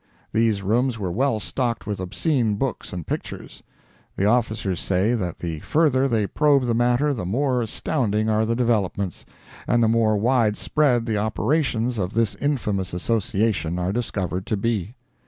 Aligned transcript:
These 0.33 0.63
rooms 0.63 0.97
were 0.97 1.11
well 1.11 1.39
stocked 1.39 1.85
with 1.85 1.99
obscene 1.99 2.55
books 2.55 2.91
and 2.91 3.05
pictures. 3.05 3.61
The 4.17 4.25
officers 4.25 4.79
say 4.79 5.13
that 5.13 5.37
the 5.37 5.59
further 5.59 6.07
they 6.07 6.25
probe 6.25 6.65
the 6.65 6.73
matter 6.73 7.13
the 7.13 7.23
more 7.23 7.61
astounding 7.61 8.27
are 8.27 8.43
the 8.43 8.55
developments, 8.55 9.27
and 9.67 9.83
the 9.83 9.87
more 9.87 10.17
widespread 10.17 11.05
the 11.05 11.19
operations 11.19 11.99
of 11.99 12.15
this 12.15 12.33
infamous 12.37 12.95
association 12.95 13.77
are 13.77 13.93
discovered 13.93 14.47
to 14.47 14.57
be. 14.57 14.95